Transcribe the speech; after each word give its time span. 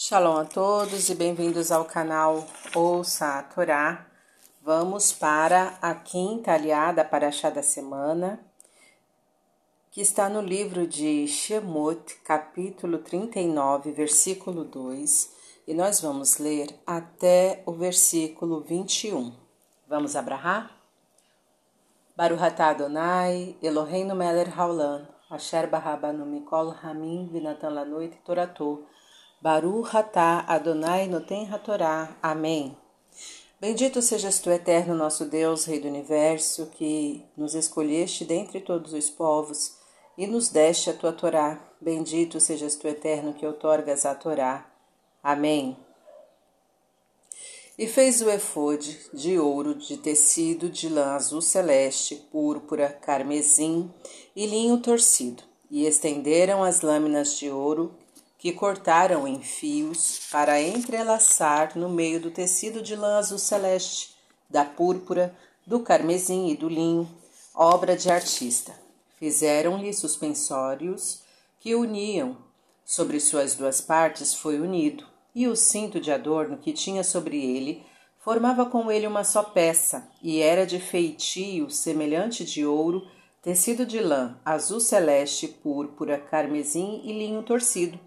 Shalom 0.00 0.36
a 0.36 0.44
todos 0.44 1.08
e 1.08 1.14
bem-vindos 1.16 1.72
ao 1.72 1.84
canal 1.84 2.46
Ouça 2.72 3.36
a 3.36 3.42
Torá. 3.42 4.06
Vamos 4.62 5.12
para 5.12 5.76
a 5.82 5.92
quinta 5.92 6.52
aliada 6.52 7.04
para 7.04 7.30
a 7.30 7.50
da 7.50 7.64
semana, 7.64 8.38
que 9.90 10.00
está 10.00 10.28
no 10.28 10.40
livro 10.40 10.86
de 10.86 11.26
Shemot, 11.26 12.14
capítulo 12.22 12.98
39, 12.98 13.90
versículo 13.90 14.62
2, 14.62 15.32
e 15.66 15.74
nós 15.74 16.00
vamos 16.00 16.38
ler 16.38 16.72
até 16.86 17.64
o 17.66 17.72
versículo 17.72 18.60
21. 18.60 19.32
Vamos 19.88 20.14
abrahar? 20.14 20.80
Baruch 22.16 22.40
atah 22.40 22.68
Adonai, 22.68 23.56
Eloheinu 23.60 24.14
melech 24.14 24.52
haolam, 24.56 25.08
asher 25.28 25.66
barabanu 25.66 26.24
mikol 26.24 26.72
hamim 26.84 27.26
vinatan 27.32 27.74
lanoit 27.74 28.14
toratou, 28.24 28.86
Baruch 29.40 29.94
atah 29.94 30.44
Adonai 30.48 31.06
noten 31.06 31.46
hatorá. 31.48 32.16
Amém. 32.20 32.76
Bendito 33.60 34.02
sejas 34.02 34.40
tu, 34.40 34.50
eterno 34.50 34.96
nosso 34.96 35.26
Deus, 35.26 35.64
Rei 35.64 35.78
do 35.78 35.86
Universo, 35.86 36.66
que 36.74 37.24
nos 37.36 37.54
escolheste 37.54 38.24
dentre 38.24 38.60
todos 38.60 38.92
os 38.92 39.08
povos 39.08 39.76
e 40.16 40.26
nos 40.26 40.48
deste 40.48 40.90
a 40.90 40.92
tua 40.92 41.12
Torá. 41.12 41.60
Bendito 41.80 42.40
sejas 42.40 42.74
tu, 42.74 42.88
eterno, 42.88 43.32
que 43.32 43.46
outorgas 43.46 44.04
a 44.04 44.12
Torá. 44.12 44.68
Amém. 45.22 45.76
E 47.78 47.86
fez 47.86 48.20
o 48.20 48.28
efode 48.28 48.98
de 49.14 49.38
ouro, 49.38 49.76
de 49.76 49.98
tecido 49.98 50.68
de 50.68 50.88
lã 50.88 51.14
azul 51.14 51.40
celeste, 51.40 52.16
púrpura, 52.32 52.88
carmesim 52.88 53.88
e 54.34 54.46
linho 54.46 54.78
torcido, 54.78 55.44
e 55.70 55.86
estenderam 55.86 56.64
as 56.64 56.80
lâminas 56.80 57.38
de 57.38 57.48
ouro 57.48 57.96
que 58.38 58.52
cortaram 58.52 59.26
em 59.26 59.42
fios 59.42 60.20
para 60.30 60.62
entrelaçar 60.62 61.76
no 61.76 61.88
meio 61.88 62.20
do 62.20 62.30
tecido 62.30 62.80
de 62.80 62.94
lã 62.94 63.18
azul 63.18 63.36
celeste, 63.36 64.14
da 64.48 64.64
púrpura, 64.64 65.34
do 65.66 65.80
carmesim 65.80 66.48
e 66.48 66.56
do 66.56 66.68
linho, 66.68 67.08
obra 67.52 67.96
de 67.96 68.08
artista. 68.08 68.72
Fizeram-lhe 69.18 69.92
suspensórios 69.92 71.22
que 71.58 71.74
uniam, 71.74 72.36
sobre 72.84 73.18
suas 73.18 73.56
duas 73.56 73.80
partes 73.80 74.32
foi 74.32 74.60
unido, 74.60 75.04
e 75.34 75.48
o 75.48 75.56
cinto 75.56 76.00
de 76.00 76.12
adorno 76.12 76.56
que 76.58 76.72
tinha 76.72 77.02
sobre 77.02 77.44
ele 77.44 77.84
formava 78.20 78.64
com 78.64 78.90
ele 78.90 79.06
uma 79.06 79.24
só 79.24 79.42
peça, 79.42 80.08
e 80.22 80.40
era 80.40 80.64
de 80.64 80.78
feitio 80.78 81.68
semelhante 81.70 82.44
de 82.44 82.64
ouro, 82.64 83.06
tecido 83.42 83.84
de 83.84 83.98
lã, 83.98 84.38
azul 84.44 84.78
celeste, 84.78 85.48
púrpura, 85.48 86.18
carmesim 86.18 87.00
e 87.04 87.12
linho 87.12 87.42
torcido 87.42 87.98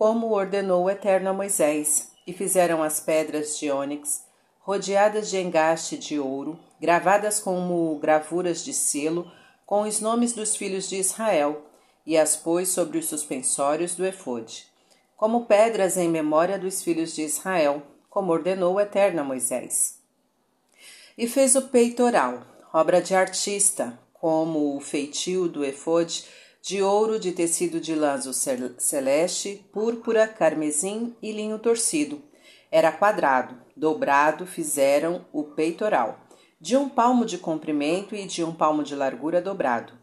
como 0.00 0.32
ordenou 0.32 0.84
o 0.84 0.90
Eterno 0.90 1.28
a 1.28 1.32
Moisés, 1.34 2.12
e 2.26 2.32
fizeram 2.32 2.82
as 2.82 3.00
pedras 3.00 3.58
de 3.58 3.70
ônix, 3.70 4.24
rodeadas 4.60 5.28
de 5.28 5.36
engaste 5.36 5.98
de 5.98 6.18
ouro, 6.18 6.58
gravadas 6.80 7.38
como 7.38 7.98
gravuras 7.98 8.64
de 8.64 8.72
selo, 8.72 9.30
com 9.66 9.82
os 9.82 10.00
nomes 10.00 10.32
dos 10.32 10.56
filhos 10.56 10.88
de 10.88 10.96
Israel, 10.96 11.66
e 12.06 12.16
as 12.16 12.34
pôs 12.34 12.70
sobre 12.70 12.96
os 12.96 13.10
suspensórios 13.10 13.94
do 13.94 14.06
efode, 14.06 14.68
como 15.18 15.44
pedras 15.44 15.98
em 15.98 16.08
memória 16.08 16.58
dos 16.58 16.82
filhos 16.82 17.14
de 17.14 17.20
Israel, 17.20 17.82
como 18.08 18.32
ordenou 18.32 18.76
o 18.76 18.80
Eterno 18.80 19.20
a 19.20 19.24
Moisés. 19.24 19.98
E 21.18 21.28
fez 21.28 21.54
o 21.56 21.68
peitoral, 21.68 22.40
obra 22.72 23.02
de 23.02 23.14
artista, 23.14 24.00
como 24.14 24.74
o 24.74 24.80
feitio 24.80 25.46
do 25.46 25.62
efode, 25.62 26.24
de 26.62 26.82
ouro 26.82 27.18
de 27.18 27.32
tecido 27.32 27.80
de 27.80 27.92
azul 28.04 28.32
celeste, 28.32 29.64
púrpura, 29.72 30.28
carmesim 30.28 31.16
e 31.22 31.32
linho 31.32 31.58
torcido. 31.58 32.22
Era 32.70 32.92
quadrado, 32.92 33.56
dobrado 33.76 34.46
fizeram 34.46 35.24
o 35.32 35.42
peitoral, 35.42 36.20
de 36.60 36.76
um 36.76 36.88
palmo 36.88 37.24
de 37.24 37.38
comprimento 37.38 38.14
e 38.14 38.26
de 38.26 38.44
um 38.44 38.52
palmo 38.52 38.82
de 38.82 38.94
largura 38.94 39.40
dobrado, 39.40 39.94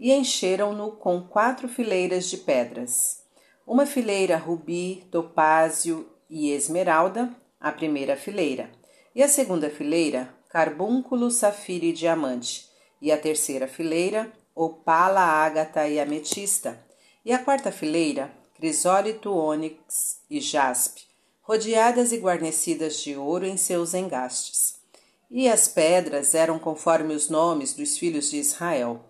e 0.00 0.12
encheram-no 0.12 0.92
com 0.92 1.20
quatro 1.20 1.68
fileiras 1.68 2.28
de 2.30 2.38
pedras. 2.38 3.22
Uma 3.66 3.84
fileira 3.84 4.36
rubi, 4.36 5.06
topázio 5.10 6.08
e 6.30 6.50
esmeralda, 6.50 7.30
a 7.60 7.70
primeira 7.70 8.16
fileira, 8.16 8.70
e 9.14 9.22
a 9.22 9.28
segunda 9.28 9.68
fileira, 9.68 10.34
carbúnculo, 10.48 11.30
safira 11.30 11.84
e 11.84 11.92
diamante, 11.92 12.68
e 13.00 13.12
a 13.12 13.18
terceira 13.18 13.68
fileira, 13.68 14.32
opala, 14.56 15.20
ágata 15.20 15.86
e 15.86 16.00
ametista, 16.00 16.82
e 17.22 17.30
a 17.30 17.38
quarta 17.38 17.70
fileira, 17.70 18.32
crisólito, 18.54 19.30
ônix 19.30 20.20
e 20.30 20.40
jaspe, 20.40 21.02
rodeadas 21.42 22.10
e 22.10 22.16
guarnecidas 22.16 22.96
de 23.02 23.14
ouro 23.14 23.44
em 23.44 23.58
seus 23.58 23.92
engastes. 23.92 24.76
E 25.30 25.46
as 25.46 25.68
pedras 25.68 26.34
eram 26.34 26.58
conforme 26.58 27.14
os 27.14 27.28
nomes 27.28 27.74
dos 27.74 27.98
filhos 27.98 28.30
de 28.30 28.38
Israel. 28.38 29.04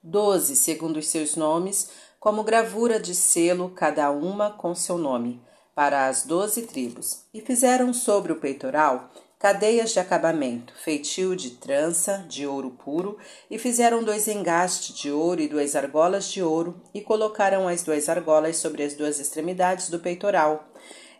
Doze, 0.00 0.54
segundo 0.54 0.98
os 0.98 1.08
seus 1.08 1.34
nomes, 1.34 1.90
como 2.20 2.44
gravura 2.44 3.00
de 3.00 3.14
selo, 3.14 3.70
cada 3.70 4.10
uma 4.10 4.50
com 4.52 4.74
seu 4.74 4.96
nome, 4.96 5.42
para 5.74 6.06
as 6.06 6.24
doze 6.24 6.62
tribos. 6.62 7.22
E 7.34 7.40
fizeram 7.40 7.92
sobre 7.92 8.32
o 8.32 8.36
peitoral 8.36 9.10
cadeias 9.46 9.92
de 9.92 10.00
acabamento, 10.00 10.74
feitio 10.74 11.36
de 11.36 11.50
trança 11.50 12.26
de 12.28 12.44
ouro 12.44 12.72
puro, 12.84 13.16
e 13.48 13.60
fizeram 13.60 14.02
dois 14.02 14.26
engastes 14.26 14.92
de 14.96 15.08
ouro 15.08 15.40
e 15.40 15.46
duas 15.46 15.76
argolas 15.76 16.28
de 16.32 16.42
ouro, 16.42 16.82
e 16.92 17.00
colocaram 17.00 17.68
as 17.68 17.84
duas 17.84 18.08
argolas 18.08 18.56
sobre 18.56 18.82
as 18.82 18.94
duas 18.94 19.20
extremidades 19.20 19.88
do 19.88 20.00
peitoral, 20.00 20.68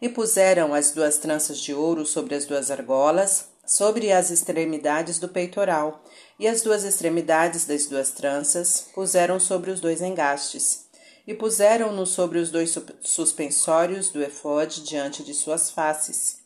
e 0.03 0.09
puseram 0.09 0.75
as 0.75 0.91
duas 0.91 1.19
tranças 1.19 1.60
de 1.60 1.72
ouro 1.72 2.04
sobre 2.04 2.34
as 2.34 2.44
duas 2.44 2.69
argolas, 2.69 3.44
sobre 3.64 4.10
as 4.10 4.28
extremidades 4.32 5.20
do 5.20 5.28
peitoral, 5.28 6.03
e 6.37 6.48
as 6.48 6.62
duas 6.62 6.82
extremidades 6.82 7.64
das 7.64 7.87
duas 7.87 8.10
tranças 8.10 8.88
puseram 8.93 9.38
sobre 9.38 9.70
os 9.70 9.78
dois 9.78 10.03
engastes, 10.03 10.87
e 11.28 11.32
puseram-no 11.32 12.04
sobre 12.04 12.41
os 12.41 12.50
dois 12.50 12.76
suspensórios 13.03 14.10
do 14.10 14.20
efode 14.20 14.82
diante 14.82 15.22
de 15.22 15.32
suas 15.32 15.70
faces 15.70 16.44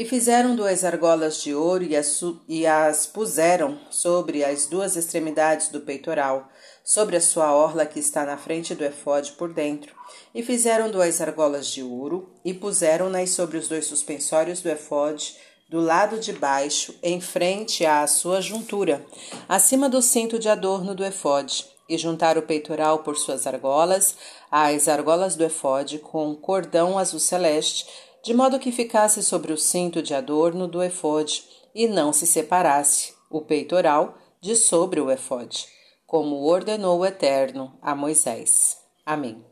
e 0.00 0.04
fizeram 0.06 0.56
duas 0.56 0.82
argolas 0.82 1.42
de 1.42 1.54
ouro 1.54 1.84
e 1.84 1.94
as, 1.94 2.22
e 2.48 2.66
as 2.66 3.04
puseram 3.04 3.78
sobre 3.90 4.42
as 4.42 4.64
duas 4.64 4.96
extremidades 4.96 5.68
do 5.68 5.82
peitoral, 5.82 6.48
sobre 6.82 7.18
a 7.18 7.20
sua 7.20 7.54
orla 7.54 7.84
que 7.84 8.00
está 8.00 8.24
na 8.24 8.38
frente 8.38 8.74
do 8.74 8.82
efode 8.82 9.32
por 9.32 9.52
dentro. 9.52 9.94
E 10.34 10.42
fizeram 10.42 10.90
duas 10.90 11.20
argolas 11.20 11.66
de 11.66 11.82
ouro 11.82 12.30
e 12.42 12.54
puseram-nas 12.54 13.28
sobre 13.28 13.58
os 13.58 13.68
dois 13.68 13.84
suspensórios 13.84 14.62
do 14.62 14.70
efode, 14.70 15.36
do 15.68 15.82
lado 15.82 16.18
de 16.18 16.32
baixo, 16.32 16.94
em 17.02 17.20
frente 17.20 17.84
à 17.84 18.06
sua 18.06 18.40
juntura, 18.40 19.04
acima 19.46 19.86
do 19.86 20.00
cinto 20.00 20.38
de 20.38 20.48
adorno 20.48 20.94
do 20.94 21.04
efode, 21.04 21.66
e 21.86 21.98
juntaram 21.98 22.40
o 22.40 22.46
peitoral 22.46 23.00
por 23.00 23.18
suas 23.18 23.46
argolas, 23.46 24.16
às 24.50 24.88
argolas 24.88 25.36
do 25.36 25.44
efode, 25.44 25.98
com 25.98 26.34
cordão 26.34 26.96
azul 26.96 27.20
celeste, 27.20 27.84
de 28.22 28.34
modo 28.34 28.58
que 28.58 28.70
ficasse 28.70 29.22
sobre 29.22 29.52
o 29.52 29.56
cinto 29.56 30.02
de 30.02 30.14
adorno 30.14 30.68
do 30.68 30.82
efode 30.82 31.44
e 31.74 31.86
não 31.86 32.12
se 32.12 32.26
separasse 32.26 33.14
o 33.30 33.40
peitoral 33.40 34.18
de 34.40 34.56
sobre 34.56 35.00
o 35.00 35.10
efode, 35.10 35.66
como 36.06 36.44
ordenou 36.44 37.00
o 37.00 37.06
Eterno 37.06 37.78
a 37.80 37.94
Moisés. 37.94 38.78
Amém. 39.06 39.44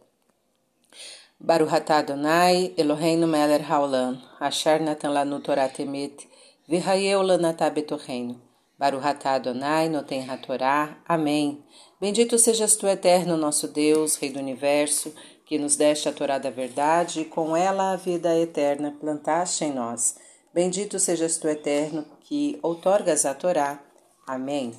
Baruch 1.40 1.72
atah 1.72 1.98
Adonai, 1.98 2.74
Eloheinu 2.76 3.26
melech 3.26 3.64
haolam, 3.64 4.20
asher 4.40 4.80
natan 4.80 5.12
lanu 5.12 5.40
Torah 5.40 5.68
temet, 5.68 6.26
v'hayeu 6.68 7.22
lanatah 7.22 7.70
betorreino. 7.70 8.48
Baruch 8.78 9.04
atah 9.04 9.34
Adonai, 9.34 9.88
noten 9.88 10.28
hatorá. 10.28 10.98
Amém. 11.06 11.64
Bendito 12.00 12.38
sejas 12.38 12.76
tu, 12.76 12.86
Eterno, 12.86 13.36
nosso 13.36 13.68
Deus, 13.68 14.16
Rei 14.16 14.30
do 14.30 14.38
Universo, 14.38 15.12
que 15.48 15.58
nos 15.58 15.76
deste 15.76 16.10
a 16.10 16.12
Torá 16.12 16.36
da 16.36 16.50
verdade 16.50 17.22
e 17.22 17.24
com 17.24 17.56
ela 17.56 17.92
a 17.92 17.96
vida 17.96 18.38
eterna 18.38 18.94
plantaste 19.00 19.64
em 19.64 19.72
nós. 19.72 20.16
Bendito 20.52 20.98
sejas 20.98 21.38
tu, 21.38 21.48
Eterno, 21.48 22.04
que 22.20 22.58
outorgas 22.62 23.24
a 23.24 23.32
Torá. 23.32 23.82
Amém. 24.26 24.74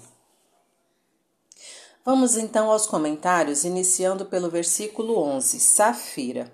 Vamos 2.06 2.38
então 2.38 2.70
aos 2.70 2.86
comentários, 2.86 3.64
iniciando 3.64 4.28
pelo 4.28 4.48
versículo 4.48 5.18
11, 5.18 5.60
Safira. 5.60 6.54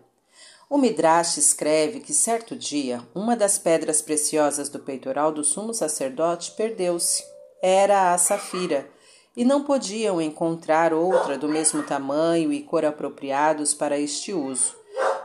O 0.69 0.77
Midrash 0.77 1.35
escreve 1.35 1.99
que 1.99 2.13
certo 2.13 2.55
dia 2.55 3.05
uma 3.13 3.35
das 3.35 3.57
pedras 3.57 4.01
preciosas 4.01 4.69
do 4.69 4.79
peitoral 4.79 5.33
do 5.33 5.43
sumo 5.43 5.73
sacerdote 5.73 6.53
perdeu-se. 6.53 7.21
Era 7.61 8.13
a 8.13 8.17
safira, 8.17 8.89
e 9.35 9.43
não 9.43 9.63
podiam 9.63 10.21
encontrar 10.21 10.93
outra 10.93 11.37
do 11.37 11.49
mesmo 11.49 11.83
tamanho 11.83 12.53
e 12.53 12.61
cor 12.61 12.85
apropriados 12.85 13.73
para 13.73 13.99
este 13.99 14.31
uso. 14.31 14.75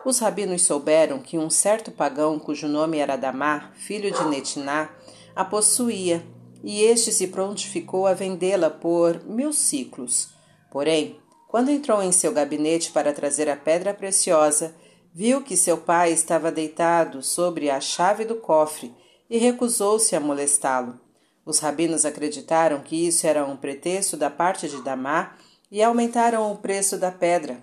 Os 0.04 0.18
rabinos 0.18 0.62
souberam 0.62 1.18
que 1.18 1.38
um 1.38 1.50
certo 1.50 1.90
pagão, 1.90 2.38
cujo 2.38 2.66
nome 2.66 2.98
era 2.98 3.16
Damar, 3.16 3.72
filho 3.74 4.10
de 4.10 4.24
Netiná, 4.24 4.90
a 5.36 5.44
possuía, 5.44 6.24
e 6.64 6.82
este 6.82 7.12
se 7.12 7.28
prontificou 7.28 8.06
a 8.06 8.14
vendê-la 8.14 8.70
por 8.70 9.24
mil 9.24 9.52
ciclos. 9.52 10.30
Porém, 10.70 11.18
quando 11.48 11.70
entrou 11.70 12.02
em 12.02 12.12
seu 12.12 12.32
gabinete 12.32 12.92
para 12.92 13.12
trazer 13.12 13.48
a 13.48 13.56
pedra 13.56 13.92
preciosa, 13.92 14.74
viu 15.12 15.42
que 15.42 15.56
seu 15.56 15.78
pai 15.78 16.12
estava 16.12 16.50
deitado 16.52 17.22
sobre 17.22 17.70
a 17.70 17.80
chave 17.80 18.24
do 18.24 18.36
cofre 18.36 18.94
e 19.28 19.38
recusou-se 19.38 20.14
a 20.14 20.20
molestá-lo. 20.20 20.98
Os 21.44 21.58
rabinos 21.58 22.04
acreditaram 22.04 22.80
que 22.80 23.06
isso 23.06 23.26
era 23.26 23.44
um 23.44 23.56
pretexto 23.56 24.16
da 24.16 24.30
parte 24.30 24.68
de 24.68 24.82
Damá 24.82 25.36
e 25.70 25.82
aumentaram 25.82 26.50
o 26.52 26.56
preço 26.56 26.98
da 26.98 27.10
pedra. 27.10 27.62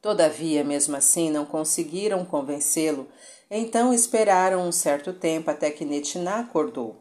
Todavia, 0.00 0.64
mesmo 0.64 0.96
assim, 0.96 1.30
não 1.30 1.44
conseguiram 1.44 2.24
convencê-lo, 2.24 3.06
então 3.50 3.92
esperaram 3.92 4.66
um 4.66 4.72
certo 4.72 5.12
tempo 5.12 5.50
até 5.50 5.70
que 5.70 5.84
Netiná 5.84 6.40
acordou. 6.40 6.96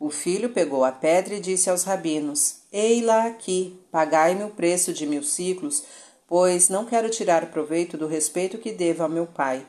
O 0.00 0.08
filho 0.08 0.48
pegou 0.48 0.82
a 0.82 0.90
pedra 0.90 1.34
e 1.34 1.40
disse 1.40 1.68
aos 1.68 1.84
rabinos: 1.84 2.62
Ei-la 2.72 3.26
aqui, 3.26 3.78
pagai-me 3.92 4.44
o 4.44 4.50
preço 4.50 4.92
de 4.92 5.06
mil 5.06 5.22
ciclos, 5.22 5.84
pois 6.26 6.68
não 6.68 6.86
quero 6.86 7.10
tirar 7.10 7.50
proveito 7.50 7.98
do 7.98 8.06
respeito 8.06 8.58
que 8.58 8.72
devo 8.72 9.02
ao 9.02 9.08
meu 9.08 9.26
pai. 9.26 9.66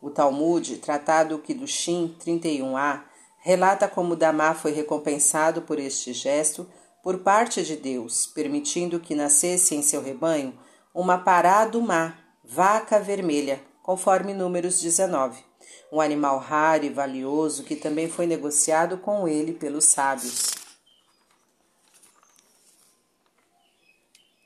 O 0.00 0.08
Talmud, 0.08 0.76
tratado 0.76 1.38
Kiddushin 1.38 2.16
31a, 2.24 3.02
relata 3.42 3.88
como 3.88 4.16
Damá 4.16 4.54
foi 4.54 4.72
recompensado 4.72 5.62
por 5.62 5.78
este 5.78 6.12
gesto 6.12 6.66
por 7.02 7.18
parte 7.18 7.62
de 7.64 7.76
Deus, 7.76 8.26
permitindo 8.26 9.00
que 9.00 9.14
nascesse 9.14 9.74
em 9.74 9.82
seu 9.82 10.00
rebanho 10.00 10.56
uma 10.94 11.18
paradumá, 11.18 12.16
vaca 12.44 13.00
vermelha, 13.00 13.60
conforme 13.82 14.32
Números 14.32 14.80
19, 14.80 15.42
um 15.90 16.00
animal 16.00 16.38
raro 16.38 16.84
e 16.84 16.88
valioso 16.88 17.64
que 17.64 17.74
também 17.74 18.08
foi 18.08 18.26
negociado 18.26 18.96
com 18.98 19.26
ele 19.26 19.52
pelos 19.52 19.86
sábios. 19.86 20.52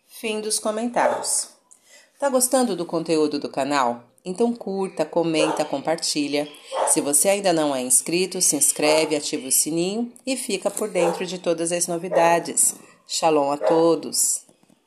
Fim 0.06 0.40
dos 0.40 0.58
comentários. 0.58 1.50
Tá 2.19 2.31
gostando 2.31 2.75
do 2.75 2.87
conteúdo 2.87 3.38
do 3.38 3.50
canal? 3.50 4.04
Então 4.28 4.52
curta, 4.52 5.05
comenta, 5.05 5.64
compartilha. 5.64 6.49
Se 6.88 7.00
você 7.00 7.28
ainda 7.28 7.52
não 7.52 7.75
é 7.75 7.81
inscrito, 7.81 8.43
se 8.43 8.56
inscreve, 8.56 9.14
ativa 9.14 9.46
o 9.46 9.52
sininho 9.52 10.12
e 10.26 10.37
fica 10.37 10.69
por 10.69 10.90
dentro 10.90 11.25
de 11.25 11.38
todas 11.38 11.70
as 11.70 11.87
novidades. 11.87 12.75
Shalom 13.06 13.52
a 13.52 13.56
todos! 13.56 14.45